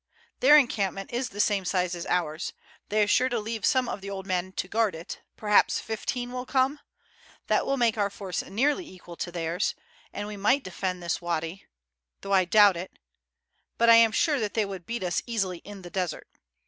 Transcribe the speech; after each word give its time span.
"Their 0.39 0.57
encampment 0.57 1.13
is 1.13 1.29
the 1.29 1.39
same 1.39 1.63
size 1.63 1.93
as 1.93 2.07
ours; 2.07 2.53
they 2.89 3.03
are 3.03 3.07
sure 3.07 3.29
to 3.29 3.37
leave 3.39 3.63
some 3.67 3.87
of 3.87 4.01
the 4.01 4.09
old 4.09 4.25
men 4.25 4.51
to 4.53 4.67
guard 4.67 4.95
it, 4.95 5.21
perhaps 5.37 5.79
fifteen 5.79 6.31
will 6.31 6.47
come. 6.47 6.79
That 7.45 7.67
will 7.67 7.77
make 7.77 7.99
our 7.99 8.09
force 8.09 8.41
nearly 8.43 8.89
equal 8.89 9.15
to 9.17 9.31
theirs, 9.31 9.75
and 10.11 10.27
we 10.27 10.37
might 10.37 10.63
defend 10.63 11.03
this 11.03 11.21
wady, 11.21 11.67
though 12.21 12.33
I 12.33 12.45
doubt 12.45 12.77
it, 12.77 12.97
but 13.77 13.91
I 13.91 13.95
am 13.97 14.11
sure 14.11 14.39
that 14.39 14.55
they 14.55 14.65
would 14.65 14.87
beat 14.87 15.03
us 15.03 15.21
easily 15.27 15.59
in 15.59 15.83
the 15.83 15.91
desert. 15.91 16.27